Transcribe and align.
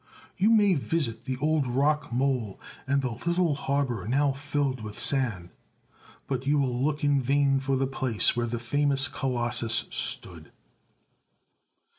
You 0.35 0.49
may 0.49 0.73
visit 0.73 1.25
the 1.25 1.37
old 1.37 1.67
rock 1.67 2.11
mole, 2.11 2.59
and 2.87 3.03
the 3.03 3.11
little 3.11 3.53
harbour 3.53 4.07
now 4.07 4.31
filled 4.31 4.81
with 4.81 4.97
sand, 4.97 5.51
but 6.25 6.47
you 6.47 6.57
will 6.57 6.83
look 6.83 7.03
in 7.03 7.21
vain 7.21 7.59
for 7.59 7.75
the 7.77 7.85
place 7.85 8.35
where 8.35 8.47
the 8.47 8.57
famous 8.57 9.07
Colossus 9.07 9.85
stood. 9.91 10.51